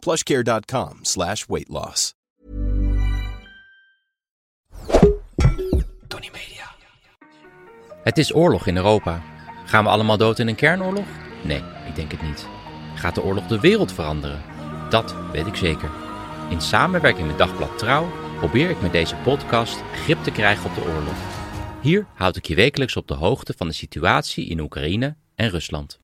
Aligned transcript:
plushcare.com 0.00 0.98
slash 1.02 1.44
weight 1.46 1.68
loss. 1.68 2.14
Tony 6.08 6.30
Media. 6.32 6.74
Het 8.02 8.18
is 8.18 8.34
oorlog 8.34 8.66
in 8.66 8.76
Europa. 8.76 9.22
Gaan 9.64 9.84
we 9.84 9.90
allemaal 9.90 10.16
dood 10.16 10.38
in 10.38 10.48
een 10.48 10.54
kernoorlog? 10.54 11.06
Nee, 11.44 11.62
ik 11.88 11.94
denk 11.94 12.10
het 12.10 12.22
niet. 12.22 12.46
Gaat 12.94 13.14
de 13.14 13.22
oorlog 13.22 13.46
de 13.46 13.60
wereld 13.60 13.92
veranderen? 13.92 14.42
Dat 14.90 15.14
weet 15.32 15.46
ik 15.46 15.56
zeker. 15.56 15.90
In 16.50 16.60
samenwerking 16.60 17.26
met 17.26 17.38
Dagblad 17.38 17.78
Trouw 17.78 18.06
probeer 18.38 18.70
ik 18.70 18.80
met 18.80 18.92
deze 18.92 19.16
podcast 19.16 19.82
grip 19.92 20.22
te 20.22 20.30
krijgen 20.30 20.70
op 20.70 20.74
de 20.74 20.84
oorlog. 20.84 21.16
Hier 21.80 22.06
houd 22.14 22.36
ik 22.36 22.46
je 22.46 22.54
wekelijks 22.54 22.96
op 22.96 23.08
de 23.08 23.14
hoogte 23.14 23.54
van 23.56 23.66
de 23.66 23.72
situatie 23.72 24.46
in 24.46 24.60
Oekraïne 24.60 25.16
en 25.34 25.48
Rusland. 25.48 26.00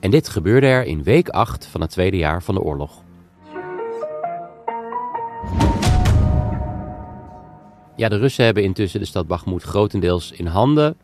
En 0.00 0.10
dit 0.10 0.28
gebeurde 0.28 0.66
er 0.66 0.84
in 0.84 1.02
week 1.02 1.28
8 1.28 1.66
van 1.66 1.80
het 1.80 1.90
tweede 1.90 2.16
jaar 2.16 2.42
van 2.42 2.54
de 2.54 2.60
oorlog. 2.60 3.02
Ja, 7.96 8.08
de 8.08 8.16
Russen 8.16 8.44
hebben 8.44 8.62
intussen 8.62 9.00
de 9.00 9.06
stad 9.06 9.26
Bakhmut 9.26 9.62
grotendeels 9.62 10.32
in 10.32 10.46
handen. 10.46 10.98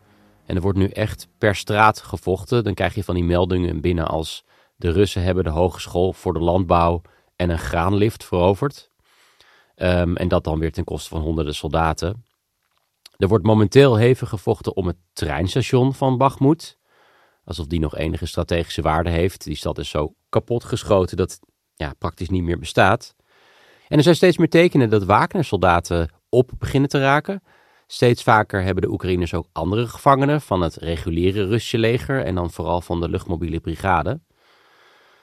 En 0.46 0.56
er 0.56 0.62
wordt 0.62 0.78
nu 0.78 0.88
echt 0.88 1.28
per 1.38 1.54
straat 1.54 2.00
gevochten. 2.00 2.64
Dan 2.64 2.74
krijg 2.74 2.94
je 2.94 3.04
van 3.04 3.14
die 3.14 3.24
meldingen 3.24 3.80
binnen 3.80 4.06
als 4.06 4.44
de 4.76 4.90
Russen 4.90 5.22
hebben 5.22 5.44
de 5.44 5.50
hogeschool 5.50 6.12
voor 6.12 6.32
de 6.32 6.38
landbouw 6.38 7.02
en 7.36 7.50
een 7.50 7.58
graanlift 7.58 8.24
veroverd. 8.24 8.90
Um, 9.76 10.16
en 10.16 10.28
dat 10.28 10.44
dan 10.44 10.58
weer 10.58 10.72
ten 10.72 10.84
koste 10.84 11.08
van 11.08 11.20
honderden 11.20 11.54
soldaten. 11.54 12.24
Er 13.16 13.28
wordt 13.28 13.44
momenteel 13.44 13.96
hevig 13.96 14.28
gevochten 14.28 14.76
om 14.76 14.86
het 14.86 14.96
treinstation 15.12 15.94
van 15.94 16.18
Bakhmut. 16.18 16.78
Alsof 17.44 17.66
die 17.66 17.80
nog 17.80 17.96
enige 17.96 18.26
strategische 18.26 18.82
waarde 18.82 19.10
heeft. 19.10 19.44
Die 19.44 19.56
stad 19.56 19.78
is 19.78 19.88
zo 19.88 20.14
kapot 20.28 20.64
geschoten 20.64 21.16
dat 21.16 21.41
ja, 21.74 21.92
praktisch 21.98 22.28
niet 22.28 22.42
meer 22.42 22.58
bestaat. 22.58 23.14
En 23.89 23.97
er 23.97 24.03
zijn 24.03 24.14
steeds 24.14 24.39
meer 24.39 24.48
tekenen 24.48 24.91
dat 24.91 25.05
Wagner-soldaten 25.05 26.11
op 26.28 26.50
beginnen 26.58 26.89
te 26.89 27.00
raken. 27.00 27.42
Steeds 27.86 28.22
vaker 28.22 28.62
hebben 28.62 28.83
de 28.83 28.91
Oekraïners 28.91 29.34
ook 29.34 29.48
andere 29.53 29.86
gevangenen 29.86 30.41
van 30.41 30.61
het 30.61 30.77
reguliere 30.77 31.47
Russische 31.47 31.78
leger 31.78 32.25
en 32.25 32.34
dan 32.34 32.50
vooral 32.50 32.81
van 32.81 33.00
de 33.00 33.09
luchtmobiele 33.09 33.61
brigade. 33.61 34.20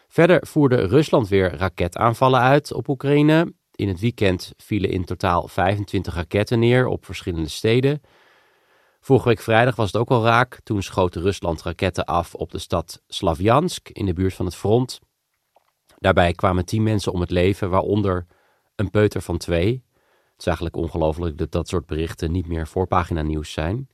Verder 0.08 0.48
voerde 0.48 0.76
Rusland 0.88 1.28
weer 1.28 1.56
raketaanvallen 1.56 2.40
uit 2.40 2.74
op 2.74 2.88
Oekraïne. 2.88 3.54
In 3.72 3.88
het 3.88 4.00
weekend 4.00 4.54
vielen 4.58 4.90
in 4.90 5.06
totaal 5.06 5.48
25 5.48 6.16
raketten 6.16 6.60
neer 6.60 6.88
op 6.88 7.06
verschillende 7.06 7.50
steden. 7.50 8.02
Vorige 9.00 9.28
week 9.28 9.40
vrijdag 9.40 9.76
was 9.76 9.92
het 9.92 10.02
ook 10.02 10.10
al 10.10 10.24
raak. 10.24 10.60
Toen 10.64 10.84
schoot 10.84 11.16
Rusland 11.16 11.62
raketten 11.62 12.06
af 12.06 12.36
op 12.36 12.52
de 12.52 12.60
stad 12.60 13.02
Slavjansk 13.08 13.90
in 13.90 14.06
de 14.06 14.14
buurt 14.14 14.34
van 14.34 14.46
het 14.46 14.56
front. 14.56 15.00
Daarbij 16.00 16.34
kwamen 16.34 16.66
tien 16.66 16.84
mensen 16.84 17.14
om 17.14 17.22
het 17.22 17.32
leven, 17.32 17.70
waaronder 17.70 18.26
een 18.76 18.90
peuter 18.90 19.22
van 19.22 19.38
twee. 19.38 19.84
Het 20.04 20.40
is 20.40 20.45
eigenlijk 20.45 20.76
ongelooflijk 20.76 21.38
dat 21.38 21.52
dat 21.52 21.68
soort 21.68 21.86
berichten 21.86 22.31
niet 22.31 22.48
meer 22.48 22.68
voorpagina 22.68 23.22
nieuws 23.22 23.52
zijn. 23.52 23.90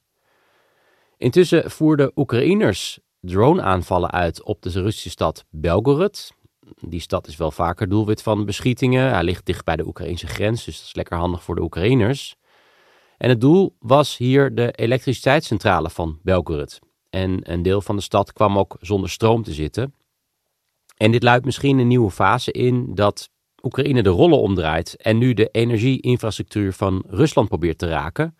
Intussen 1.18 1.72
voerden 1.72 2.12
Oekraïners 2.16 3.00
drone-aanvallen 3.20 4.12
uit 4.12 4.44
op 4.44 4.62
de 4.62 4.70
Russische 4.70 5.10
stad 5.10 5.46
Belgorod. 5.50 6.34
Die 6.80 7.00
stad 7.00 7.28
is 7.28 7.38
wel 7.38 7.52
vaker 7.52 7.90
doelwit 7.90 8.22
van 8.22 8.46
beschietingen. 8.46 9.10
Hij 9.12 9.24
ligt 9.24 9.46
dicht 9.46 9.66
bij 9.66 9.76
de 9.76 9.88
Oekraïnse 9.88 10.28
grens, 10.28 10.66
dus 10.66 10.78
dat 10.78 10.86
is 10.86 10.96
lekker 10.96 11.18
handig 11.18 11.44
voor 11.44 11.56
de 11.56 11.62
Oekraïners. 11.62 12.36
En 13.18 13.30
het 13.30 13.42
doel 13.42 13.76
was 13.80 14.18
hier 14.18 14.56
de 14.56 14.72
elektriciteitscentrale 14.72 15.90
van 15.90 16.20
Belgorod. 16.24 16.80
En 17.10 17.52
een 17.52 17.62
deel 17.62 17.82
van 17.82 17.96
de 17.96 18.02
stad 18.02 18.34
kwam 18.34 18.58
ook 18.58 18.78
zonder 18.80 19.10
stroom 19.10 19.44
te 19.44 19.54
zitten. 19.54 19.94
En 20.98 21.12
dit 21.12 21.24
luidt 21.24 21.46
misschien 21.46 21.78
een 21.78 21.88
nieuwe 21.88 22.12
fase 22.12 22.52
in 22.52 22.96
dat 22.96 23.30
Oekraïne 23.62 24.04
de 24.04 24.10
rollen 24.10 24.40
omdraait 24.40 24.96
en 24.96 25.18
nu 25.18 25.34
de 25.34 25.50
energieinfrastructuur 25.52 26.74
van 26.74 27.04
Rusland 27.08 27.48
probeert 27.48 27.78
te 27.78 27.88
raken. 27.88 28.36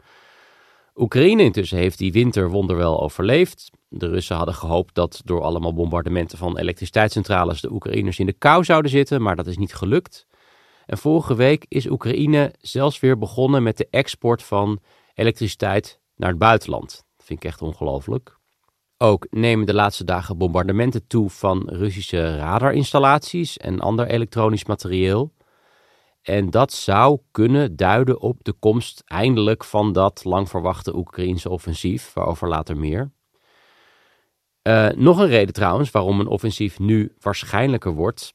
Oekraïne 0.96 1.44
intussen 1.44 1.78
heeft 1.78 1.98
die 1.98 2.12
winter 2.12 2.50
wonderwel 2.50 3.02
overleefd. 3.02 3.70
De 3.88 4.08
Russen 4.08 4.36
hadden 4.36 4.56
gehoopt 4.56 4.96
dat 4.96 5.22
door 5.26 5.42
allemaal 5.42 5.74
bombardementen 5.74 6.38
van 6.38 6.58
elektriciteitscentrales 6.58 7.62
de 7.62 7.72
Oekraïners 7.72 8.20
in 8.20 8.26
de 8.26 8.34
kou 8.34 8.64
zouden 8.64 8.92
zitten, 8.92 9.22
maar 9.22 9.36
dat 9.36 9.48
is 9.48 9.58
niet 9.58 9.74
gelukt. 9.74 10.28
En 10.86 10.98
vorige 10.98 11.36
week 11.36 11.66
is 11.68 11.90
Oekraïne 11.90 12.54
zelfs 12.60 13.00
weer 13.00 13.18
begonnen 13.18 13.64
met 13.64 13.78
de 13.78 13.88
export 13.90 14.44
van 14.44 14.80
elektriciteit 15.14 16.00
naar 16.16 16.30
het 16.30 16.40
buitenland. 16.40 17.06
Dat 17.18 17.26
vind 17.26 17.40
ik 17.40 17.46
echt 17.46 17.62
ongelooflijk. 17.62 18.40
Ook 19.04 19.28
nemen 19.30 19.66
de 19.66 19.74
laatste 19.74 20.04
dagen 20.04 20.38
bombardementen 20.38 21.08
toe 21.08 21.30
van 21.30 21.70
Russische 21.70 22.36
radarinstallaties 22.36 23.58
en 23.58 23.80
ander 23.80 24.08
elektronisch 24.08 24.66
materieel. 24.66 25.34
En 26.22 26.50
dat 26.50 26.74
zou 26.74 27.20
kunnen 27.32 27.76
duiden 27.76 28.20
op 28.20 28.44
de 28.44 28.54
komst 28.54 29.02
eindelijk 29.06 29.64
van 29.64 29.94
dat 29.94 30.24
lang 30.24 30.50
verwachte 30.50 30.96
Oekraïense 30.96 31.50
offensief, 31.50 32.14
waarover 32.14 32.48
later 32.48 32.78
meer. 32.78 33.12
Uh, 34.64 34.90
nog 34.90 35.20
een 35.20 35.28
reden 35.28 35.54
trouwens 35.54 35.92
waarom 35.92 36.20
een 36.20 36.28
offensief 36.28 36.80
nu 36.80 37.16
waarschijnlijker 37.20 37.92
wordt. 37.92 38.34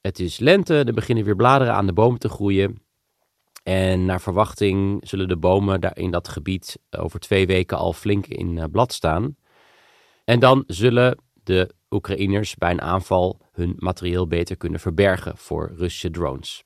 Het 0.00 0.18
is 0.18 0.38
lente, 0.38 0.74
er 0.74 0.94
beginnen 0.94 1.24
weer 1.24 1.36
bladeren 1.36 1.74
aan 1.74 1.86
de 1.86 1.92
bomen 1.92 2.18
te 2.18 2.28
groeien. 2.28 2.82
En 3.62 4.04
naar 4.04 4.20
verwachting 4.20 5.08
zullen 5.08 5.28
de 5.28 5.36
bomen 5.36 5.80
daar 5.80 5.96
in 5.96 6.10
dat 6.10 6.28
gebied 6.28 6.78
over 6.90 7.20
twee 7.20 7.46
weken 7.46 7.78
al 7.78 7.92
flink 7.92 8.26
in 8.26 8.56
uh, 8.56 8.64
blad 8.70 8.92
staan. 8.92 9.36
En 10.28 10.40
dan 10.40 10.64
zullen 10.66 11.18
de 11.42 11.74
Oekraïners 11.90 12.54
bij 12.56 12.70
een 12.70 12.80
aanval 12.80 13.40
hun 13.52 13.74
materieel 13.76 14.26
beter 14.26 14.56
kunnen 14.56 14.80
verbergen 14.80 15.36
voor 15.36 15.72
Russische 15.76 16.10
drones. 16.10 16.64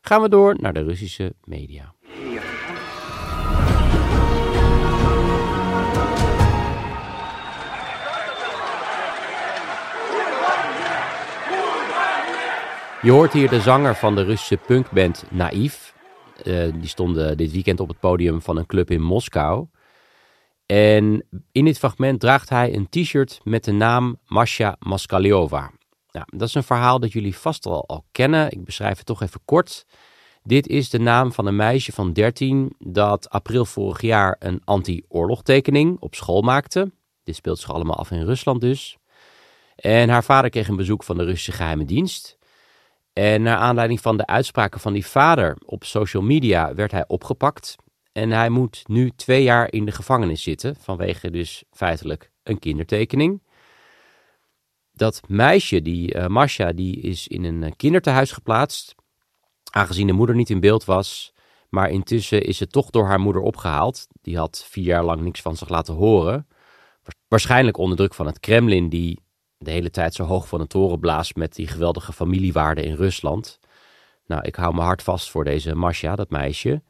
Gaan 0.00 0.22
we 0.22 0.28
door 0.28 0.56
naar 0.60 0.72
de 0.72 0.82
Russische 0.82 1.34
media. 1.44 1.94
Je 13.02 13.10
hoort 13.10 13.32
hier 13.32 13.48
de 13.48 13.60
zanger 13.60 13.94
van 13.94 14.14
de 14.14 14.22
Russische 14.22 14.56
punkband 14.56 15.24
Naïef. 15.30 15.94
Uh, 16.44 16.72
die 16.72 16.88
stonden 16.88 17.36
dit 17.36 17.52
weekend 17.52 17.80
op 17.80 17.88
het 17.88 18.00
podium 18.00 18.42
van 18.42 18.56
een 18.56 18.66
club 18.66 18.90
in 18.90 19.02
Moskou. 19.02 19.66
En 20.66 21.26
in 21.52 21.64
dit 21.64 21.78
fragment 21.78 22.20
draagt 22.20 22.48
hij 22.48 22.74
een 22.74 22.88
t-shirt 22.88 23.40
met 23.44 23.64
de 23.64 23.72
naam 23.72 24.18
Masha 24.26 24.76
Maskaliova. 24.78 25.70
Nou, 26.10 26.26
dat 26.36 26.48
is 26.48 26.54
een 26.54 26.62
verhaal 26.62 27.00
dat 27.00 27.12
jullie 27.12 27.36
vast 27.36 27.66
al, 27.66 27.86
al 27.86 28.04
kennen. 28.12 28.50
Ik 28.50 28.64
beschrijf 28.64 28.96
het 28.96 29.06
toch 29.06 29.22
even 29.22 29.40
kort. 29.44 29.86
Dit 30.42 30.66
is 30.66 30.90
de 30.90 30.98
naam 30.98 31.32
van 31.32 31.46
een 31.46 31.56
meisje 31.56 31.92
van 31.92 32.12
13 32.12 32.74
dat 32.78 33.30
april 33.30 33.64
vorig 33.64 34.00
jaar 34.00 34.36
een 34.38 34.60
anti-oorlogtekening 34.64 35.96
op 36.00 36.14
school 36.14 36.42
maakte. 36.42 36.92
Dit 37.24 37.36
speelt 37.36 37.58
zich 37.58 37.72
allemaal 37.72 37.96
af 37.96 38.10
in 38.10 38.24
Rusland 38.24 38.60
dus. 38.60 38.96
En 39.76 40.08
haar 40.08 40.24
vader 40.24 40.50
kreeg 40.50 40.68
een 40.68 40.76
bezoek 40.76 41.02
van 41.02 41.16
de 41.16 41.24
Russische 41.24 41.52
geheime 41.52 41.84
dienst. 41.84 42.38
En 43.12 43.42
naar 43.42 43.56
aanleiding 43.56 44.00
van 44.00 44.16
de 44.16 44.26
uitspraken 44.26 44.80
van 44.80 44.92
die 44.92 45.06
vader 45.06 45.56
op 45.64 45.84
social 45.84 46.22
media 46.22 46.74
werd 46.74 46.90
hij 46.92 47.04
opgepakt. 47.06 47.76
En 48.16 48.30
hij 48.30 48.48
moet 48.48 48.82
nu 48.86 49.10
twee 49.10 49.42
jaar 49.42 49.72
in 49.72 49.84
de 49.84 49.92
gevangenis 49.92 50.42
zitten, 50.42 50.76
vanwege 50.76 51.30
dus 51.30 51.64
feitelijk 51.70 52.30
een 52.42 52.58
kindertekening. 52.58 53.42
Dat 54.92 55.22
meisje, 55.28 55.82
die 55.82 56.14
uh, 56.14 56.26
Masha, 56.26 56.72
die 56.72 57.00
is 57.00 57.28
in 57.28 57.44
een 57.44 57.62
uh, 57.62 57.70
kinderthuis 57.76 58.32
geplaatst, 58.32 58.94
aangezien 59.70 60.06
de 60.06 60.12
moeder 60.12 60.36
niet 60.36 60.50
in 60.50 60.60
beeld 60.60 60.84
was. 60.84 61.32
Maar 61.68 61.90
intussen 61.90 62.42
is 62.42 62.56
ze 62.56 62.66
toch 62.66 62.90
door 62.90 63.06
haar 63.06 63.20
moeder 63.20 63.42
opgehaald. 63.42 64.06
Die 64.22 64.36
had 64.36 64.64
vier 64.68 64.84
jaar 64.84 65.04
lang 65.04 65.20
niks 65.20 65.40
van 65.40 65.56
zich 65.56 65.68
laten 65.68 65.94
horen. 65.94 66.46
Waarschijnlijk 67.28 67.76
onder 67.76 67.96
druk 67.96 68.14
van 68.14 68.26
het 68.26 68.40
Kremlin, 68.40 68.88
die 68.88 69.20
de 69.58 69.70
hele 69.70 69.90
tijd 69.90 70.14
zo 70.14 70.24
hoog 70.24 70.48
van 70.48 70.60
de 70.60 70.66
toren 70.66 71.00
blaast 71.00 71.36
met 71.36 71.54
die 71.54 71.66
geweldige 71.66 72.12
familiewaarden 72.12 72.84
in 72.84 72.94
Rusland. 72.94 73.58
Nou, 74.26 74.42
ik 74.42 74.54
hou 74.54 74.74
me 74.74 74.80
hard 74.80 75.02
vast 75.02 75.30
voor 75.30 75.44
deze 75.44 75.74
Masha, 75.74 76.16
dat 76.16 76.30
meisje. 76.30 76.82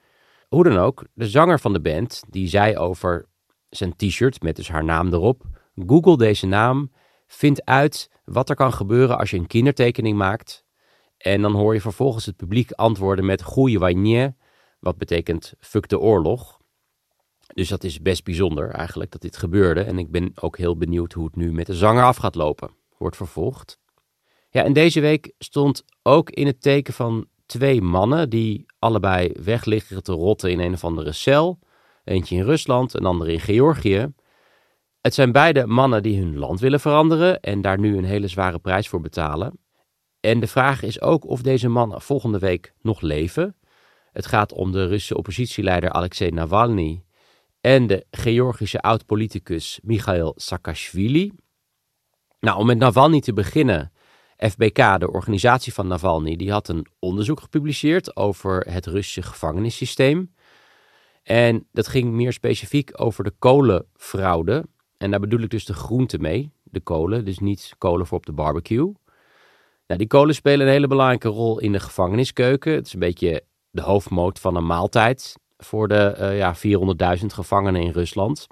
Hoe 0.48 0.64
dan 0.64 0.76
ook, 0.76 1.04
de 1.14 1.28
zanger 1.28 1.60
van 1.60 1.72
de 1.72 1.80
band, 1.80 2.22
die 2.30 2.48
zei 2.48 2.76
over 2.76 3.28
zijn 3.68 3.96
t-shirt 3.96 4.42
met 4.42 4.56
dus 4.56 4.68
haar 4.68 4.84
naam 4.84 5.12
erop: 5.12 5.44
Google 5.86 6.16
deze 6.16 6.46
naam, 6.46 6.92
vind 7.26 7.64
uit 7.64 8.10
wat 8.24 8.48
er 8.48 8.56
kan 8.56 8.72
gebeuren 8.72 9.18
als 9.18 9.30
je 9.30 9.36
een 9.36 9.46
kindertekening 9.46 10.16
maakt. 10.16 10.64
En 11.16 11.42
dan 11.42 11.54
hoor 11.54 11.74
je 11.74 11.80
vervolgens 11.80 12.26
het 12.26 12.36
publiek 12.36 12.72
antwoorden 12.72 13.24
met 13.24 13.42
goeie 13.42 13.78
wajnie, 13.78 14.34
wat 14.80 14.98
betekent 14.98 15.54
fuck 15.58 15.88
de 15.88 15.98
oorlog. 15.98 16.60
Dus 17.54 17.68
dat 17.68 17.84
is 17.84 18.00
best 18.00 18.24
bijzonder 18.24 18.70
eigenlijk 18.70 19.10
dat 19.10 19.20
dit 19.20 19.36
gebeurde. 19.36 19.80
En 19.80 19.98
ik 19.98 20.10
ben 20.10 20.32
ook 20.34 20.58
heel 20.58 20.76
benieuwd 20.76 21.12
hoe 21.12 21.24
het 21.24 21.36
nu 21.36 21.52
met 21.52 21.66
de 21.66 21.74
zanger 21.74 22.04
af 22.04 22.16
gaat 22.16 22.34
lopen. 22.34 22.70
Wordt 22.98 23.16
vervolgd. 23.16 23.78
Ja, 24.50 24.64
en 24.64 24.72
deze 24.72 25.00
week 25.00 25.32
stond 25.38 25.84
ook 26.02 26.30
in 26.30 26.46
het 26.46 26.62
teken 26.62 26.94
van 26.94 27.28
twee 27.46 27.82
mannen 27.82 28.30
die 28.30 28.66
allebei 28.78 29.32
weg 29.42 29.64
liggen 29.64 30.02
te 30.02 30.12
rotten 30.12 30.50
in 30.50 30.60
een 30.60 30.72
of 30.72 30.84
andere 30.84 31.12
cel. 31.12 31.58
Eentje 32.04 32.36
in 32.36 32.44
Rusland, 32.44 32.94
een 32.94 33.04
andere 33.04 33.32
in 33.32 33.40
Georgië. 33.40 34.12
Het 35.00 35.14
zijn 35.14 35.32
beide 35.32 35.66
mannen 35.66 36.02
die 36.02 36.18
hun 36.18 36.38
land 36.38 36.60
willen 36.60 36.80
veranderen 36.80 37.40
en 37.40 37.60
daar 37.60 37.78
nu 37.78 37.96
een 37.96 38.04
hele 38.04 38.28
zware 38.28 38.58
prijs 38.58 38.88
voor 38.88 39.00
betalen. 39.00 39.58
En 40.20 40.40
de 40.40 40.46
vraag 40.46 40.82
is 40.82 41.00
ook 41.00 41.26
of 41.26 41.42
deze 41.42 41.68
mannen 41.68 42.02
volgende 42.02 42.38
week 42.38 42.74
nog 42.80 43.00
leven. 43.00 43.56
Het 44.12 44.26
gaat 44.26 44.52
om 44.52 44.72
de 44.72 44.86
Russische 44.86 45.16
oppositieleider 45.16 45.90
Alexei 45.90 46.30
Navalny 46.30 47.04
en 47.60 47.86
de 47.86 48.06
Georgische 48.10 48.80
oud-politicus 48.80 49.80
Mikhail 49.82 50.32
Saakashvili. 50.36 51.32
Nou, 52.40 52.58
om 52.58 52.66
met 52.66 52.78
Navalny 52.78 53.20
te 53.20 53.32
beginnen. 53.32 53.92
FBK, 54.38 54.98
de 54.98 55.10
organisatie 55.10 55.72
van 55.72 55.86
Navalny, 55.86 56.36
die 56.36 56.50
had 56.50 56.68
een 56.68 56.86
onderzoek 56.98 57.40
gepubliceerd 57.40 58.16
over 58.16 58.66
het 58.70 58.86
Russische 58.86 59.22
gevangenissysteem. 59.22 60.34
En 61.22 61.66
dat 61.72 61.88
ging 61.88 62.10
meer 62.12 62.32
specifiek 62.32 62.90
over 62.94 63.24
de 63.24 63.32
kolenfraude. 63.38 64.64
En 64.96 65.10
daar 65.10 65.20
bedoel 65.20 65.40
ik 65.40 65.50
dus 65.50 65.64
de 65.64 65.74
groente 65.74 66.18
mee, 66.18 66.52
de 66.62 66.80
kolen, 66.80 67.24
dus 67.24 67.38
niet 67.38 67.74
kolen 67.78 68.06
voor 68.06 68.18
op 68.18 68.26
de 68.26 68.32
barbecue. 68.32 68.92
Nou, 69.86 69.98
die 69.98 70.06
kolen 70.06 70.34
spelen 70.34 70.66
een 70.66 70.72
hele 70.72 70.86
belangrijke 70.86 71.28
rol 71.28 71.58
in 71.58 71.72
de 71.72 71.80
gevangeniskeuken. 71.80 72.72
Het 72.72 72.86
is 72.86 72.92
een 72.92 72.98
beetje 72.98 73.44
de 73.70 73.82
hoofdmoot 73.82 74.38
van 74.38 74.56
een 74.56 74.66
maaltijd 74.66 75.34
voor 75.56 75.88
de 75.88 76.16
uh, 76.18 76.38
ja, 76.38 76.56
400.000 77.18 77.26
gevangenen 77.26 77.82
in 77.82 77.90
Rusland. 77.90 78.46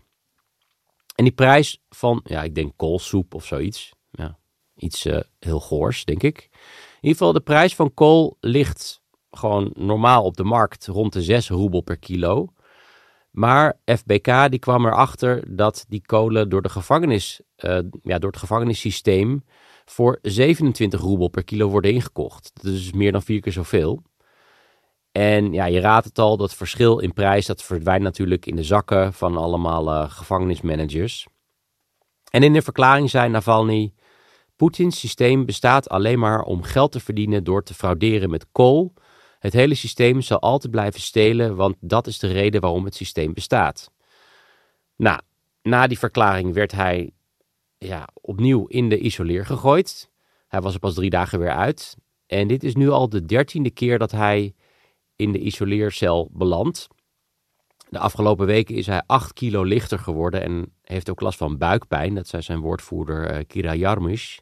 En 1.14 1.24
die 1.24 1.32
prijs 1.32 1.80
van, 1.88 2.20
ja, 2.24 2.42
ik 2.42 2.54
denk 2.54 2.72
koolsoep 2.76 3.34
of 3.34 3.44
zoiets. 3.44 3.92
Ja, 4.10 4.38
iets 4.84 5.06
uh, 5.06 5.20
heel 5.38 5.60
goors, 5.60 6.04
denk 6.04 6.22
ik. 6.22 6.48
In 7.04 7.10
ieder 7.10 7.18
geval, 7.18 7.32
de 7.32 7.40
prijs 7.40 7.74
van 7.74 7.94
kool 7.94 8.36
ligt 8.40 9.02
gewoon 9.30 9.70
normaal 9.74 10.24
op 10.24 10.36
de 10.36 10.44
markt 10.44 10.86
rond 10.86 11.12
de 11.12 11.22
6 11.22 11.48
roebel 11.48 11.80
per 11.80 11.98
kilo. 11.98 12.52
Maar 13.30 13.78
FBK 13.84 14.50
die 14.50 14.58
kwam 14.58 14.86
erachter 14.86 15.56
dat 15.56 15.84
die 15.88 16.02
kolen 16.06 16.48
door, 16.48 16.62
de 16.62 16.68
gevangenis, 16.68 17.40
uh, 17.58 17.78
ja, 18.02 18.18
door 18.18 18.30
het 18.30 18.38
gevangenissysteem 18.38 19.44
voor 19.84 20.18
27 20.22 21.00
roebel 21.00 21.28
per 21.28 21.44
kilo 21.44 21.68
worden 21.68 21.92
ingekocht. 21.92 22.50
Dat 22.54 22.72
is 22.72 22.92
meer 22.92 23.12
dan 23.12 23.22
vier 23.22 23.40
keer 23.40 23.52
zoveel. 23.52 24.02
En 25.12 25.52
ja, 25.52 25.64
je 25.64 25.80
raadt 25.80 26.04
het 26.04 26.18
al, 26.18 26.36
dat 26.36 26.54
verschil 26.54 26.98
in 26.98 27.12
prijs, 27.12 27.46
dat 27.46 27.62
verdwijnt 27.62 28.02
natuurlijk 28.02 28.46
in 28.46 28.56
de 28.56 28.62
zakken 28.62 29.12
van 29.12 29.36
allemaal 29.36 29.88
uh, 29.88 30.10
gevangenismanagers. 30.10 31.26
En 32.30 32.42
in 32.42 32.52
de 32.52 32.62
verklaring 32.62 33.10
zei 33.10 33.28
Navalny, 33.28 33.92
Poetins 34.56 34.98
systeem 34.98 35.44
bestaat 35.44 35.88
alleen 35.88 36.18
maar 36.18 36.42
om 36.42 36.62
geld 36.62 36.92
te 36.92 37.00
verdienen 37.00 37.44
door 37.44 37.62
te 37.62 37.74
frauderen 37.74 38.30
met 38.30 38.46
kool. 38.52 38.94
Het 39.38 39.52
hele 39.52 39.74
systeem 39.74 40.20
zal 40.20 40.40
altijd 40.40 40.72
blijven 40.72 41.00
stelen, 41.00 41.56
want 41.56 41.76
dat 41.80 42.06
is 42.06 42.18
de 42.18 42.32
reden 42.32 42.60
waarom 42.60 42.84
het 42.84 42.94
systeem 42.94 43.32
bestaat. 43.32 43.90
Nou, 44.96 45.20
na 45.62 45.86
die 45.86 45.98
verklaring 45.98 46.54
werd 46.54 46.72
hij 46.72 47.10
ja, 47.78 48.08
opnieuw 48.20 48.66
in 48.66 48.88
de 48.88 48.98
isoleer 48.98 49.46
gegooid. 49.46 50.10
Hij 50.48 50.60
was 50.60 50.74
er 50.74 50.80
pas 50.80 50.94
drie 50.94 51.10
dagen 51.10 51.38
weer 51.38 51.52
uit. 51.52 51.96
En 52.26 52.48
dit 52.48 52.64
is 52.64 52.74
nu 52.74 52.90
al 52.90 53.08
de 53.08 53.24
dertiende 53.24 53.70
keer 53.70 53.98
dat 53.98 54.10
hij 54.10 54.54
in 55.16 55.32
de 55.32 55.38
isoleercel 55.38 56.28
belandt. 56.32 56.88
De 57.88 57.98
afgelopen 57.98 58.46
weken 58.46 58.74
is 58.74 58.86
hij 58.86 59.02
8 59.06 59.32
kilo 59.32 59.62
lichter 59.62 59.98
geworden 59.98 60.42
en 60.42 60.72
heeft 60.82 61.10
ook 61.10 61.20
last 61.20 61.38
van 61.38 61.58
buikpijn. 61.58 62.14
Dat 62.14 62.28
zei 62.28 62.42
zijn 62.42 62.60
woordvoerder 62.60 63.34
uh, 63.34 63.44
Kira 63.46 63.74
Jarmish. 63.74 64.38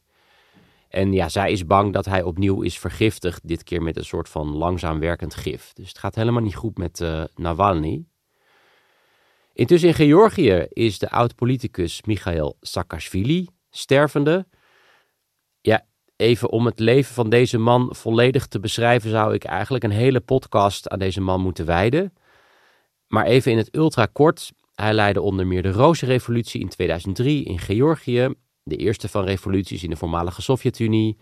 En 0.92 1.12
ja, 1.12 1.28
zij 1.28 1.52
is 1.52 1.66
bang 1.66 1.92
dat 1.92 2.04
hij 2.04 2.22
opnieuw 2.22 2.62
is 2.62 2.78
vergiftigd, 2.78 3.48
dit 3.48 3.62
keer 3.62 3.82
met 3.82 3.96
een 3.96 4.04
soort 4.04 4.28
van 4.28 4.56
langzaam 4.56 4.98
werkend 4.98 5.34
gif. 5.34 5.72
Dus 5.72 5.88
het 5.88 5.98
gaat 5.98 6.14
helemaal 6.14 6.42
niet 6.42 6.54
goed 6.54 6.78
met 6.78 7.00
uh, 7.00 7.24
Navalny. 7.34 8.04
Intussen 9.52 9.88
in 9.88 9.94
Georgië 9.94 10.66
is 10.68 10.98
de 10.98 11.10
oud-politicus 11.10 12.02
Michail 12.02 12.56
Saakashvili 12.60 13.48
stervende. 13.70 14.46
Ja, 15.60 15.86
even 16.16 16.50
om 16.50 16.66
het 16.66 16.78
leven 16.78 17.14
van 17.14 17.30
deze 17.30 17.58
man 17.58 17.94
volledig 17.94 18.46
te 18.46 18.60
beschrijven, 18.60 19.10
zou 19.10 19.34
ik 19.34 19.44
eigenlijk 19.44 19.84
een 19.84 19.90
hele 19.90 20.20
podcast 20.20 20.88
aan 20.88 20.98
deze 20.98 21.20
man 21.20 21.40
moeten 21.40 21.66
wijden. 21.66 22.12
Maar 23.06 23.24
even 23.24 23.52
in 23.52 23.58
het 23.58 23.76
ultra 23.76 24.06
kort. 24.06 24.52
Hij 24.74 24.92
leidde 24.92 25.20
onder 25.20 25.46
meer 25.46 25.62
de 25.62 25.72
Rozenrevolutie 25.72 26.60
in 26.60 26.68
2003 26.68 27.44
in 27.44 27.58
Georgië, 27.58 28.34
de 28.62 28.76
eerste 28.76 29.08
van 29.08 29.24
revoluties 29.24 29.82
in 29.82 29.90
de 29.90 29.96
voormalige 29.96 30.42
Sovjet-Unie, 30.42 31.18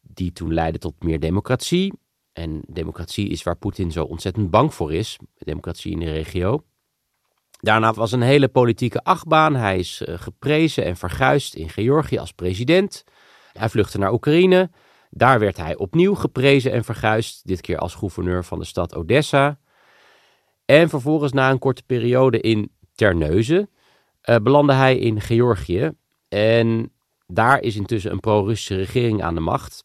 die 0.00 0.32
toen 0.32 0.54
leidde 0.54 0.78
tot 0.78 1.02
meer 1.02 1.20
democratie. 1.20 1.92
En 2.32 2.62
democratie 2.66 3.28
is 3.28 3.42
waar 3.42 3.56
Poetin 3.56 3.92
zo 3.92 4.04
ontzettend 4.04 4.50
bang 4.50 4.74
voor 4.74 4.92
is, 4.92 5.18
democratie 5.38 5.92
in 5.92 5.98
de 5.98 6.12
regio. 6.12 6.64
Daarna 7.60 7.92
was 7.92 8.12
een 8.12 8.22
hele 8.22 8.48
politieke 8.48 9.04
achtbaan. 9.04 9.54
Hij 9.54 9.78
is 9.78 10.02
uh, 10.02 10.18
geprezen 10.18 10.84
en 10.84 10.96
verguisd 10.96 11.54
in 11.54 11.68
Georgië 11.68 12.18
als 12.18 12.32
president. 12.32 13.04
Hij 13.52 13.68
vluchtte 13.68 13.98
naar 13.98 14.12
Oekraïne. 14.12 14.70
Daar 15.10 15.38
werd 15.38 15.56
hij 15.56 15.76
opnieuw 15.76 16.14
geprezen 16.14 16.72
en 16.72 16.84
verguisd, 16.84 17.46
dit 17.46 17.60
keer 17.60 17.78
als 17.78 17.94
gouverneur 17.94 18.44
van 18.44 18.58
de 18.58 18.64
stad 18.64 18.94
Odessa. 18.94 19.58
En 20.64 20.88
vervolgens 20.88 21.32
na 21.32 21.50
een 21.50 21.58
korte 21.58 21.82
periode 21.82 22.40
in 22.40 22.72
Terneuzen 22.94 23.70
uh, 24.24 24.36
belandde 24.36 24.72
hij 24.72 24.98
in 24.98 25.20
Georgië. 25.20 25.90
En 26.28 26.92
daar 27.26 27.60
is 27.60 27.76
intussen 27.76 28.10
een 28.10 28.20
pro-Russische 28.20 28.76
regering 28.76 29.22
aan 29.22 29.34
de 29.34 29.40
macht. 29.40 29.84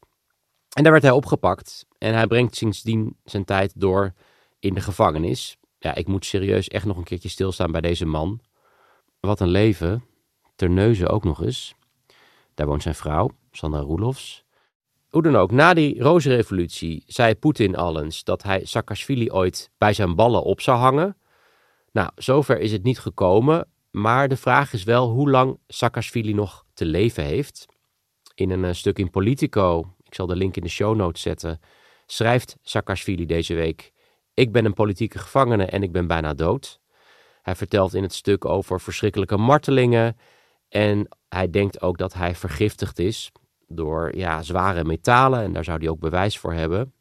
En 0.75 0.83
daar 0.83 0.91
werd 0.91 1.03
hij 1.03 1.11
opgepakt. 1.11 1.85
En 1.97 2.13
hij 2.13 2.27
brengt 2.27 2.55
sindsdien 2.55 3.17
zijn 3.23 3.45
tijd 3.45 3.73
door 3.75 4.13
in 4.59 4.73
de 4.73 4.81
gevangenis. 4.81 5.57
Ja, 5.79 5.95
ik 5.95 6.07
moet 6.07 6.25
serieus 6.25 6.67
echt 6.67 6.85
nog 6.85 6.97
een 6.97 7.03
keertje 7.03 7.29
stilstaan 7.29 7.71
bij 7.71 7.81
deze 7.81 8.05
man. 8.05 8.41
Wat 9.19 9.39
een 9.39 9.49
leven. 9.49 10.03
Terneuzen 10.55 11.09
ook 11.09 11.23
nog 11.23 11.43
eens. 11.43 11.75
Daar 12.53 12.67
woont 12.67 12.81
zijn 12.81 12.95
vrouw, 12.95 13.29
Sandra 13.51 13.79
Roelofs. 13.79 14.43
Hoe 15.09 15.21
dan 15.21 15.35
ook, 15.35 15.51
na 15.51 15.73
die 15.73 16.01
rozenrevolutie 16.01 17.03
zei 17.07 17.35
Poetin 17.35 17.75
al 17.75 18.01
eens 18.01 18.23
dat 18.23 18.43
hij 18.43 18.65
Saakashvili 18.65 19.31
ooit 19.31 19.71
bij 19.77 19.93
zijn 19.93 20.15
ballen 20.15 20.43
op 20.43 20.61
zou 20.61 20.77
hangen. 20.77 21.17
Nou, 21.91 22.09
zover 22.15 22.59
is 22.59 22.71
het 22.71 22.83
niet 22.83 22.99
gekomen, 22.99 23.67
maar 23.91 24.27
de 24.27 24.37
vraag 24.37 24.73
is 24.73 24.83
wel 24.83 25.09
hoe 25.09 25.29
lang 25.29 25.59
Saakashvili 25.67 26.33
nog 26.33 26.65
te 26.73 26.85
leven 26.85 27.23
heeft. 27.23 27.65
In 28.35 28.49
een 28.49 28.65
eh, 28.65 28.73
stuk 28.73 28.99
in 28.99 29.09
Politico, 29.09 29.95
ik 30.03 30.15
zal 30.15 30.27
de 30.27 30.35
link 30.35 30.55
in 30.55 30.63
de 30.63 30.69
show 30.69 30.95
notes 30.95 31.21
zetten, 31.21 31.59
schrijft 32.05 32.57
Saakashvili 32.61 33.25
deze 33.25 33.53
week: 33.53 33.91
Ik 34.33 34.51
ben 34.51 34.65
een 34.65 34.73
politieke 34.73 35.19
gevangene 35.19 35.65
en 35.65 35.83
ik 35.83 35.91
ben 35.91 36.07
bijna 36.07 36.33
dood. 36.33 36.79
Hij 37.41 37.55
vertelt 37.55 37.93
in 37.93 38.03
het 38.03 38.13
stuk 38.13 38.45
over 38.45 38.81
verschrikkelijke 38.81 39.37
martelingen 39.37 40.17
en 40.69 41.07
hij 41.29 41.49
denkt 41.49 41.81
ook 41.81 41.97
dat 41.97 42.13
hij 42.13 42.35
vergiftigd 42.35 42.99
is 42.99 43.31
door 43.67 44.15
ja, 44.15 44.41
zware 44.41 44.83
metalen. 44.83 45.41
En 45.41 45.53
daar 45.53 45.63
zou 45.63 45.79
hij 45.79 45.89
ook 45.89 45.99
bewijs 45.99 46.37
voor 46.37 46.53
hebben. 46.53 46.93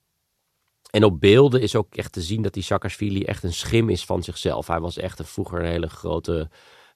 En 0.90 1.04
op 1.04 1.20
beelden 1.20 1.60
is 1.60 1.76
ook 1.76 1.94
echt 1.94 2.12
te 2.12 2.22
zien 2.22 2.42
dat 2.42 2.52
die 2.52 2.62
Saakashvili 2.62 3.22
echt 3.24 3.42
een 3.42 3.52
schim 3.52 3.88
is 3.88 4.04
van 4.04 4.22
zichzelf. 4.22 4.66
Hij 4.66 4.80
was 4.80 4.96
echt 4.96 5.18
een, 5.18 5.24
vroeger 5.24 5.58
een 5.58 5.70
hele 5.70 5.88
grote 5.88 6.50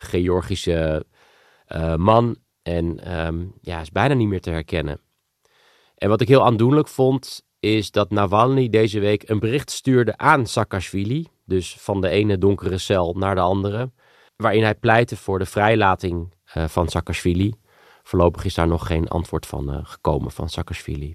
Georgische 0.05 1.07
uh, 1.69 1.95
man. 1.95 2.37
En 2.63 3.17
um, 3.27 3.55
ja, 3.61 3.81
is 3.81 3.91
bijna 3.91 4.15
niet 4.15 4.29
meer 4.29 4.41
te 4.41 4.51
herkennen. 4.51 5.01
En 5.95 6.09
wat 6.09 6.21
ik 6.21 6.29
heel 6.29 6.45
aandoenlijk 6.45 6.89
vond, 6.89 7.47
is 7.61 7.91
dat 7.91 8.11
Navalny 8.11 8.69
deze 8.69 9.01
week 9.01 9.29
een 9.29 9.39
bericht 9.39 9.71
stuurde 9.71 10.17
aan 10.17 10.47
Saakashvili. 10.47 11.27
Dus 11.45 11.77
van 11.79 12.01
de 12.01 12.09
ene 12.09 12.39
donkere 12.39 12.79
cel 12.79 13.15
naar 13.15 13.35
de 13.35 13.41
andere. 13.41 13.93
Waarin 14.37 14.63
hij 14.63 14.75
pleitte 14.75 15.17
voor 15.17 15.39
de 15.39 15.47
vrijlating 15.47 16.35
uh, 16.57 16.65
van 16.65 16.89
Saakashvili. 16.89 17.55
Voorlopig 18.03 18.45
is 18.45 18.55
daar 18.55 18.67
nog 18.67 18.87
geen 18.87 19.09
antwoord 19.09 19.47
van 19.47 19.71
uh, 19.71 19.79
gekomen 19.83 20.31
van 20.31 20.49
Saakashvili. 20.49 21.15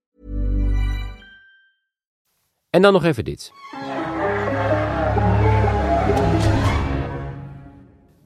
En 2.71 2.81
dan 2.81 2.93
nog 2.93 3.03
even 3.03 3.25
dit. 3.25 3.51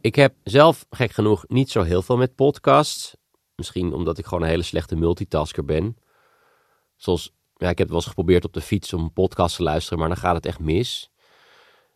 Ik 0.02 0.16
heb 0.16 0.34
zelf, 0.44 0.86
gek 0.90 1.12
genoeg, 1.12 1.46
niet 1.48 1.70
zo 1.70 1.82
heel 1.82 2.02
veel 2.02 2.18
met 2.18 2.36
podcasts. 2.36 3.16
Misschien 3.56 3.94
omdat 3.94 4.18
ik 4.18 4.26
gewoon 4.26 4.44
een 4.44 4.50
hele 4.50 4.64
slechte 4.64 4.96
multitasker 4.96 5.66
ben. 5.66 5.98
Zoals, 6.96 7.34
ja, 7.56 7.70
ik 7.70 7.78
heb 7.78 7.88
wel 7.88 7.98
eens 7.98 8.06
geprobeerd 8.06 8.46
op 8.46 8.54
de 8.54 8.62
fiets 8.62 8.94
om 8.94 9.02
een 9.02 9.14
podcast 9.14 9.56
te 9.56 9.64
luisteren, 9.64 10.00
maar 10.00 10.08
dan 10.08 10.18
gaat 10.18 10.36
het 10.36 10.46
echt 10.46 10.60
mis. 10.60 11.12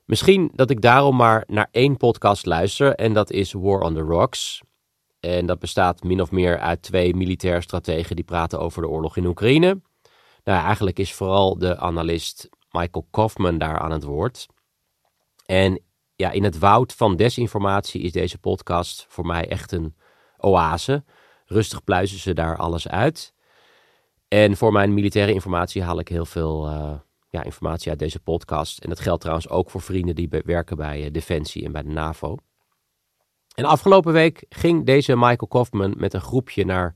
Misschien 0.05 0.51
dat 0.53 0.69
ik 0.69 0.81
daarom 0.81 1.15
maar 1.15 1.43
naar 1.47 1.67
één 1.71 1.97
podcast 1.97 2.45
luister 2.45 2.95
en 2.95 3.13
dat 3.13 3.31
is 3.31 3.53
War 3.53 3.81
on 3.81 3.93
the 3.93 4.01
Rocks. 4.01 4.61
En 5.19 5.45
dat 5.45 5.59
bestaat 5.59 6.03
min 6.03 6.21
of 6.21 6.31
meer 6.31 6.59
uit 6.59 6.81
twee 6.81 7.15
militair 7.15 7.61
strategen 7.61 8.15
die 8.15 8.25
praten 8.25 8.59
over 8.59 8.81
de 8.81 8.87
oorlog 8.87 9.17
in 9.17 9.25
Oekraïne. 9.25 9.81
Nou, 10.49 10.63
eigenlijk 10.63 10.99
is 10.99 11.13
vooral 11.13 11.57
de 11.57 11.77
analist 11.77 12.49
Michael 12.71 13.07
Kaufman 13.11 13.57
daar 13.57 13.79
aan 13.79 13.91
het 13.91 14.03
woord. 14.03 14.47
En 15.45 15.81
ja, 16.15 16.31
in 16.31 16.43
het 16.43 16.57
woud 16.57 16.93
van 16.93 17.15
desinformatie 17.15 18.01
is 18.01 18.11
deze 18.11 18.37
podcast 18.37 19.05
voor 19.09 19.25
mij 19.25 19.49
echt 19.49 19.71
een 19.71 19.95
oase. 20.37 21.03
Rustig 21.45 21.83
pluizen 21.83 22.19
ze 22.19 22.33
daar 22.33 22.57
alles 22.57 22.87
uit. 22.87 23.33
En 24.27 24.57
voor 24.57 24.71
mijn 24.71 24.93
militaire 24.93 25.33
informatie 25.33 25.83
haal 25.83 25.99
ik 25.99 26.07
heel 26.07 26.25
veel 26.25 26.69
uh, 26.69 26.93
ja, 27.29 27.43
informatie 27.43 27.89
uit 27.89 27.99
deze 27.99 28.19
podcast. 28.19 28.79
En 28.79 28.89
dat 28.89 28.99
geldt 28.99 29.21
trouwens 29.21 29.49
ook 29.49 29.69
voor 29.69 29.81
vrienden 29.81 30.15
die 30.15 30.29
werken 30.45 30.77
bij 30.77 31.05
uh, 31.05 31.11
Defensie 31.11 31.65
en 31.65 31.71
bij 31.71 31.83
de 31.83 31.89
NAVO. 31.89 32.37
En 33.55 33.65
afgelopen 33.65 34.13
week 34.13 34.45
ging 34.49 34.85
deze 34.85 35.15
Michael 35.15 35.47
Kaufman 35.47 35.93
met 35.97 36.13
een 36.13 36.21
groepje 36.21 36.65
naar 36.65 36.95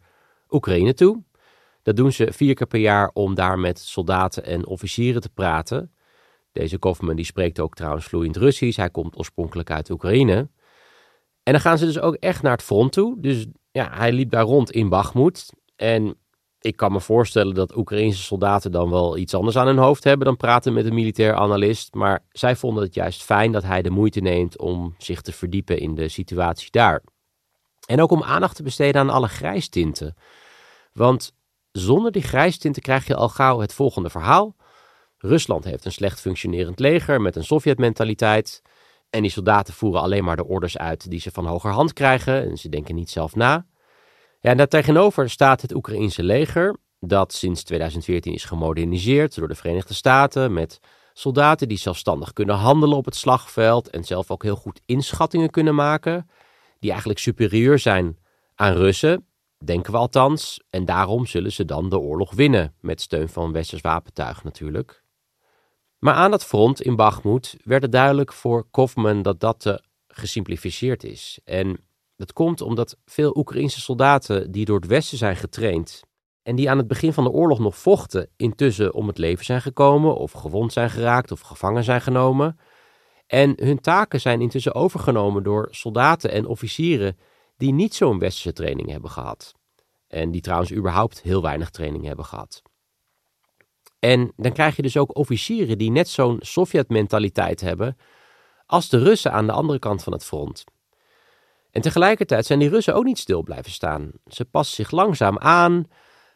Oekraïne 0.49 0.93
toe. 0.93 1.23
Dat 1.83 1.95
doen 1.95 2.11
ze 2.11 2.33
vier 2.33 2.53
keer 2.53 2.67
per 2.67 2.79
jaar 2.79 3.09
om 3.13 3.35
daar 3.35 3.59
met 3.59 3.79
soldaten 3.79 4.43
en 4.45 4.65
officieren 4.65 5.21
te 5.21 5.29
praten. 5.29 5.93
Deze 6.51 6.79
Kaufman 6.79 7.15
die 7.15 7.25
spreekt 7.25 7.59
ook 7.59 7.75
trouwens 7.75 8.05
vloeiend 8.05 8.37
Russisch. 8.37 8.77
Hij 8.77 8.89
komt 8.89 9.17
oorspronkelijk 9.17 9.71
uit 9.71 9.89
Oekraïne. 9.89 10.49
En 11.43 11.51
dan 11.51 11.61
gaan 11.61 11.77
ze 11.77 11.85
dus 11.85 11.99
ook 11.99 12.15
echt 12.15 12.41
naar 12.41 12.51
het 12.51 12.63
front 12.63 12.91
toe. 12.91 13.21
Dus 13.21 13.45
ja, 13.71 13.89
hij 13.93 14.11
liep 14.11 14.29
daar 14.29 14.43
rond 14.43 14.71
in 14.71 14.89
Bakhmut. 14.89 15.53
En 15.75 16.15
ik 16.59 16.75
kan 16.75 16.91
me 16.91 16.99
voorstellen 16.99 17.53
dat 17.53 17.77
Oekraïnse 17.77 18.21
soldaten 18.21 18.71
dan 18.71 18.89
wel 18.89 19.17
iets 19.17 19.33
anders 19.33 19.57
aan 19.57 19.67
hun 19.67 19.77
hoofd 19.77 20.03
hebben 20.03 20.27
dan 20.27 20.37
praten 20.37 20.73
met 20.73 20.85
een 20.85 20.93
militair 20.93 21.33
analist. 21.33 21.93
Maar 21.93 22.25
zij 22.29 22.55
vonden 22.55 22.83
het 22.83 22.93
juist 22.93 23.23
fijn 23.23 23.51
dat 23.51 23.63
hij 23.63 23.81
de 23.81 23.89
moeite 23.89 24.19
neemt 24.19 24.59
om 24.59 24.95
zich 24.97 25.21
te 25.21 25.31
verdiepen 25.31 25.79
in 25.79 25.95
de 25.95 26.09
situatie 26.09 26.71
daar. 26.71 27.03
En 27.85 28.01
ook 28.01 28.11
om 28.11 28.23
aandacht 28.23 28.55
te 28.55 28.63
besteden 28.63 29.01
aan 29.01 29.09
alle 29.09 29.27
grijstinten. 29.27 30.15
Want 30.93 31.33
zonder 31.73 32.11
die 32.11 32.21
grijstinten 32.21 32.81
krijg 32.81 33.07
je 33.07 33.15
al 33.15 33.29
gauw 33.29 33.59
het 33.59 33.73
volgende 33.73 34.09
verhaal. 34.09 34.55
Rusland 35.17 35.63
heeft 35.63 35.85
een 35.85 35.91
slecht 35.91 36.19
functionerend 36.19 36.79
leger 36.79 37.21
met 37.21 37.35
een 37.35 37.43
Sovjet-mentaliteit. 37.43 38.61
En 39.09 39.21
die 39.21 39.31
soldaten 39.31 39.73
voeren 39.73 40.01
alleen 40.01 40.23
maar 40.23 40.35
de 40.35 40.47
orders 40.47 40.77
uit 40.77 41.09
die 41.09 41.19
ze 41.19 41.31
van 41.31 41.45
hogerhand 41.45 41.93
krijgen. 41.93 42.49
En 42.49 42.57
ze 42.57 42.69
denken 42.69 42.95
niet 42.95 43.09
zelf 43.09 43.35
na. 43.35 43.65
Ja, 44.39 44.49
en 44.49 44.57
daartegenover 44.57 45.29
staat 45.29 45.61
het 45.61 45.73
Oekraïense 45.73 46.23
leger, 46.23 46.77
dat 46.99 47.33
sinds 47.33 47.63
2014 47.63 48.33
is 48.33 48.45
gemoderniseerd 48.45 49.35
door 49.35 49.47
de 49.47 49.55
Verenigde 49.55 49.93
Staten. 49.93 50.53
Met 50.53 50.79
soldaten 51.13 51.67
die 51.67 51.77
zelfstandig 51.77 52.33
kunnen 52.33 52.55
handelen 52.55 52.97
op 52.97 53.05
het 53.05 53.15
slagveld. 53.15 53.89
En 53.89 54.03
zelf 54.03 54.31
ook 54.31 54.43
heel 54.43 54.55
goed 54.55 54.81
inschattingen 54.85 55.49
kunnen 55.49 55.75
maken. 55.75 56.29
Die 56.79 56.89
eigenlijk 56.89 57.19
superieur 57.19 57.79
zijn 57.79 58.17
aan 58.55 58.73
Russen. 58.73 59.27
Denken 59.65 59.91
we 59.91 59.97
althans. 59.97 60.63
En 60.69 60.85
daarom 60.85 61.25
zullen 61.25 61.51
ze 61.51 61.65
dan 61.65 61.89
de 61.89 61.99
oorlog 61.99 62.33
winnen. 62.33 62.75
Met 62.79 63.01
steun 63.01 63.29
van 63.29 63.51
westers 63.51 63.81
wapentuig 63.81 64.43
natuurlijk. 64.43 65.03
Maar 65.99 66.13
aan 66.13 66.31
dat 66.31 66.45
front 66.45 66.81
in 66.81 66.95
Bakhmut 66.95 67.57
werd 67.63 67.81
het 67.81 67.91
duidelijk 67.91 68.33
voor 68.33 68.67
Kofman 68.71 69.21
dat 69.21 69.39
dat 69.39 69.59
te 69.59 69.83
gesimplificeerd 70.07 71.03
is. 71.03 71.39
En 71.43 71.79
dat 72.15 72.33
komt 72.33 72.61
omdat 72.61 72.97
veel 73.05 73.37
Oekraïnse 73.37 73.81
soldaten 73.81 74.51
die 74.51 74.65
door 74.65 74.75
het 74.79 74.87
Westen 74.87 75.17
zijn 75.17 75.35
getraind 75.35 76.01
en 76.43 76.55
die 76.55 76.69
aan 76.69 76.77
het 76.77 76.87
begin 76.87 77.13
van 77.13 77.23
de 77.23 77.29
oorlog 77.29 77.59
nog 77.59 77.77
vochten, 77.77 78.29
intussen 78.35 78.93
om 78.93 79.07
het 79.07 79.17
leven 79.17 79.45
zijn 79.45 79.61
gekomen 79.61 80.15
of 80.15 80.31
gewond 80.31 80.73
zijn 80.73 80.89
geraakt 80.89 81.31
of 81.31 81.39
gevangen 81.39 81.83
zijn 81.83 82.01
genomen. 82.01 82.59
En 83.27 83.53
hun 83.55 83.79
taken 83.79 84.21
zijn 84.21 84.41
intussen 84.41 84.75
overgenomen 84.75 85.43
door 85.43 85.67
soldaten 85.71 86.31
en 86.31 86.45
officieren 86.45 87.17
die 87.57 87.73
niet 87.73 87.95
zo'n 87.95 88.19
westerse 88.19 88.53
training 88.53 88.89
hebben 88.89 89.09
gehad. 89.09 89.53
En 90.07 90.31
die 90.31 90.41
trouwens 90.41 90.71
überhaupt 90.71 91.21
heel 91.21 91.41
weinig 91.41 91.69
training 91.69 92.05
hebben 92.05 92.25
gehad. 92.25 92.61
En 93.99 94.33
dan 94.35 94.51
krijg 94.51 94.75
je 94.75 94.81
dus 94.81 94.97
ook 94.97 95.17
officieren 95.17 95.77
die 95.77 95.91
net 95.91 96.09
zo'n 96.09 96.37
Sovjet-mentaliteit 96.41 97.61
hebben 97.61 97.97
als 98.65 98.89
de 98.89 98.97
Russen 98.97 99.31
aan 99.31 99.45
de 99.45 99.51
andere 99.51 99.79
kant 99.79 100.03
van 100.03 100.13
het 100.13 100.25
front. 100.25 100.63
En 101.71 101.81
tegelijkertijd 101.81 102.45
zijn 102.45 102.59
die 102.59 102.69
Russen 102.69 102.95
ook 102.95 103.03
niet 103.03 103.19
stil 103.19 103.43
blijven 103.43 103.71
staan. 103.71 104.11
Ze 104.27 104.45
passen 104.45 104.75
zich 104.75 104.91
langzaam 104.91 105.37
aan, 105.37 105.87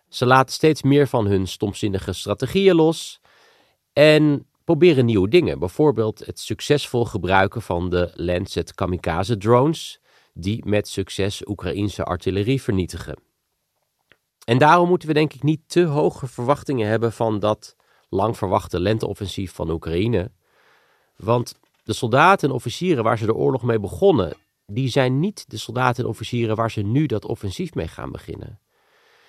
ze 0.09 0.25
laten 0.25 0.53
steeds 0.53 0.81
meer 0.81 1.07
van 1.07 1.25
hun 1.27 1.47
stomzinnige 1.47 2.13
strategieën 2.13 2.75
los 2.75 3.21
en 3.93 4.47
proberen 4.63 5.05
nieuwe 5.05 5.29
dingen. 5.29 5.59
Bijvoorbeeld 5.59 6.25
het 6.25 6.39
succesvol 6.39 7.05
gebruiken 7.05 7.61
van 7.61 7.89
de 7.89 8.11
Lancet 8.15 8.73
kamikaze 8.73 9.37
drones, 9.37 9.99
die 10.39 10.65
met 10.65 10.87
succes 10.87 11.47
Oekraïnse 11.47 12.03
artillerie 12.03 12.61
vernietigen. 12.61 13.19
En 14.45 14.57
daarom 14.57 14.89
moeten 14.89 15.07
we 15.07 15.13
denk 15.13 15.33
ik 15.33 15.43
niet 15.43 15.61
te 15.65 15.83
hoge 15.83 16.27
verwachtingen 16.27 16.87
hebben 16.87 17.11
van 17.11 17.39
dat 17.39 17.75
lang 18.09 18.37
verwachte 18.37 18.79
lenteoffensief 18.79 19.53
van 19.53 19.69
Oekraïne. 19.69 20.31
Want 21.15 21.59
de 21.83 21.93
soldaten 21.93 22.49
en 22.49 22.55
officieren 22.55 23.03
waar 23.03 23.17
ze 23.17 23.25
de 23.25 23.35
oorlog 23.35 23.63
mee 23.63 23.79
begonnen, 23.79 24.33
die 24.65 24.89
zijn 24.89 25.19
niet 25.19 25.49
de 25.49 25.57
soldaten 25.57 26.03
en 26.03 26.09
officieren 26.09 26.55
waar 26.55 26.71
ze 26.71 26.81
nu 26.81 27.05
dat 27.05 27.25
offensief 27.25 27.73
mee 27.73 27.87
gaan 27.87 28.11
beginnen. 28.11 28.59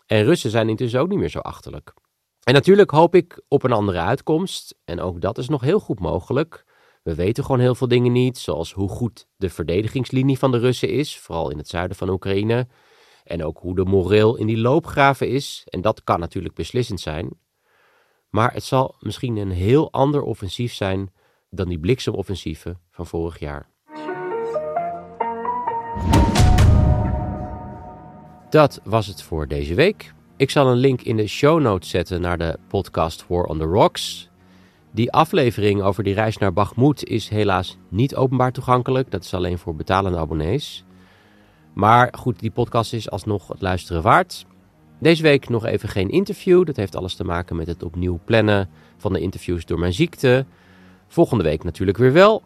En 0.06 0.24
Russen 0.24 0.50
zijn 0.50 0.68
intussen 0.68 1.00
ook 1.00 1.08
niet 1.08 1.18
meer 1.18 1.28
zo 1.28 1.38
achterlijk. 1.38 1.94
En 2.42 2.54
natuurlijk 2.54 2.90
hoop 2.90 3.14
ik 3.14 3.40
op 3.48 3.62
een 3.62 3.72
andere 3.72 3.98
uitkomst. 3.98 4.78
En 4.84 5.00
ook 5.00 5.20
dat 5.20 5.38
is 5.38 5.48
nog 5.48 5.60
heel 5.60 5.80
goed 5.80 6.00
mogelijk. 6.00 6.64
We 7.08 7.14
weten 7.14 7.44
gewoon 7.44 7.60
heel 7.60 7.74
veel 7.74 7.88
dingen 7.88 8.12
niet, 8.12 8.38
zoals 8.38 8.72
hoe 8.72 8.88
goed 8.88 9.26
de 9.36 9.50
verdedigingslinie 9.50 10.38
van 10.38 10.50
de 10.52 10.58
Russen 10.58 10.88
is, 10.88 11.18
vooral 11.18 11.50
in 11.50 11.58
het 11.58 11.68
zuiden 11.68 11.96
van 11.96 12.08
Oekraïne. 12.08 12.66
En 13.24 13.44
ook 13.44 13.58
hoe 13.58 13.74
de 13.74 13.84
moreel 13.84 14.36
in 14.36 14.46
die 14.46 14.58
loopgraven 14.58 15.28
is. 15.28 15.62
En 15.68 15.80
dat 15.80 16.04
kan 16.04 16.20
natuurlijk 16.20 16.54
beslissend 16.54 17.00
zijn. 17.00 17.30
Maar 18.28 18.52
het 18.52 18.64
zal 18.64 18.94
misschien 19.00 19.36
een 19.36 19.50
heel 19.50 19.92
ander 19.92 20.22
offensief 20.22 20.74
zijn 20.74 21.12
dan 21.50 21.68
die 21.68 21.78
bliksemoffensieven 21.78 22.80
van 22.90 23.06
vorig 23.06 23.38
jaar. 23.38 23.68
Dat 28.50 28.80
was 28.84 29.06
het 29.06 29.22
voor 29.22 29.46
deze 29.46 29.74
week. 29.74 30.12
Ik 30.36 30.50
zal 30.50 30.66
een 30.66 30.76
link 30.76 31.02
in 31.02 31.16
de 31.16 31.26
show 31.26 31.60
notes 31.60 31.90
zetten 31.90 32.20
naar 32.20 32.38
de 32.38 32.58
podcast 32.68 33.26
War 33.28 33.44
on 33.44 33.58
the 33.58 33.64
Rocks. 33.64 34.27
Die 34.90 35.12
aflevering 35.12 35.82
over 35.82 36.04
die 36.04 36.14
reis 36.14 36.38
naar 36.38 36.52
Bakhmut 36.52 37.04
is 37.04 37.28
helaas 37.28 37.78
niet 37.88 38.16
openbaar 38.16 38.52
toegankelijk. 38.52 39.10
Dat 39.10 39.24
is 39.24 39.34
alleen 39.34 39.58
voor 39.58 39.74
betalende 39.74 40.18
abonnees. 40.18 40.84
Maar 41.72 42.14
goed, 42.18 42.40
die 42.40 42.50
podcast 42.50 42.92
is 42.92 43.10
alsnog 43.10 43.48
het 43.48 43.62
luisteren 43.62 44.02
waard. 44.02 44.46
Deze 45.00 45.22
week 45.22 45.48
nog 45.48 45.64
even 45.64 45.88
geen 45.88 46.08
interview. 46.08 46.64
Dat 46.64 46.76
heeft 46.76 46.96
alles 46.96 47.14
te 47.14 47.24
maken 47.24 47.56
met 47.56 47.66
het 47.66 47.82
opnieuw 47.82 48.20
plannen 48.24 48.68
van 48.96 49.12
de 49.12 49.20
interviews 49.20 49.64
door 49.64 49.78
mijn 49.78 49.92
ziekte. 49.92 50.46
Volgende 51.06 51.44
week 51.44 51.64
natuurlijk 51.64 51.98
weer 51.98 52.12
wel. 52.12 52.42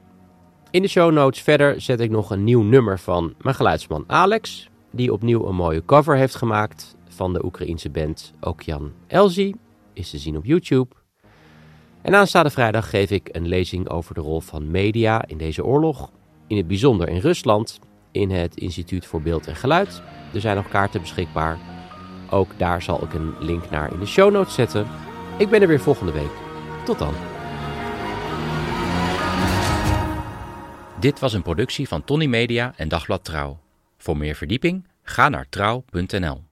In 0.70 0.82
de 0.82 0.88
show 0.88 1.12
notes 1.12 1.42
verder 1.42 1.80
zet 1.80 2.00
ik 2.00 2.10
nog 2.10 2.30
een 2.30 2.44
nieuw 2.44 2.62
nummer 2.62 2.98
van 2.98 3.34
mijn 3.40 3.54
geluidsman 3.54 4.04
Alex. 4.06 4.70
Die 4.90 5.12
opnieuw 5.12 5.46
een 5.46 5.54
mooie 5.54 5.84
cover 5.84 6.16
heeft 6.16 6.34
gemaakt 6.34 6.96
van 7.08 7.32
de 7.32 7.44
Oekraïense 7.44 7.90
band 7.90 8.32
Okjan 8.40 8.92
Elzi. 9.06 9.54
Is 9.92 10.10
te 10.10 10.18
zien 10.18 10.36
op 10.36 10.44
YouTube. 10.44 11.01
En 12.02 12.14
aanstaande 12.14 12.50
vrijdag 12.50 12.90
geef 12.90 13.10
ik 13.10 13.28
een 13.32 13.48
lezing 13.48 13.88
over 13.88 14.14
de 14.14 14.20
rol 14.20 14.40
van 14.40 14.70
media 14.70 15.24
in 15.26 15.38
deze 15.38 15.64
oorlog. 15.64 16.10
In 16.46 16.56
het 16.56 16.66
bijzonder 16.66 17.08
in 17.08 17.18
Rusland 17.18 17.78
in 18.10 18.30
het 18.30 18.56
Instituut 18.56 19.06
voor 19.06 19.22
Beeld 19.22 19.46
en 19.46 19.56
Geluid. 19.56 20.02
Er 20.34 20.40
zijn 20.40 20.56
nog 20.56 20.68
kaarten 20.68 21.00
beschikbaar. 21.00 21.58
Ook 22.30 22.58
daar 22.58 22.82
zal 22.82 23.02
ik 23.02 23.14
een 23.14 23.34
link 23.40 23.70
naar 23.70 23.92
in 23.92 23.98
de 23.98 24.06
show 24.06 24.32
notes 24.32 24.54
zetten. 24.54 24.86
Ik 25.38 25.48
ben 25.48 25.62
er 25.62 25.68
weer 25.68 25.80
volgende 25.80 26.12
week. 26.12 26.30
Tot 26.84 26.98
dan. 26.98 27.14
Dit 31.00 31.18
was 31.18 31.32
een 31.32 31.42
productie 31.42 31.88
van 31.88 32.04
Tony 32.04 32.26
Media 32.26 32.72
en 32.76 32.88
Dagblad 32.88 33.24
Trouw. 33.24 33.58
Voor 33.96 34.16
meer 34.16 34.34
verdieping 34.34 34.86
ga 35.02 35.28
naar 35.28 35.46
trouw.nl. 35.48 36.51